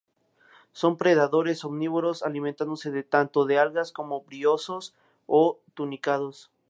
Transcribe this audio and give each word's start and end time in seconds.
Son 0.71 0.97
predadores 0.97 1.63
omnívoros, 1.63 2.23
alimentándose 2.23 3.03
tanto 3.03 3.45
de 3.45 3.59
algas, 3.59 3.91
como 3.91 4.21
briozoos, 4.23 4.95
o 5.27 5.59
tunicados. 5.75 6.49